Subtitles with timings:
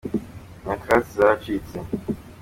[0.65, 1.77] nyakatsi zaracitse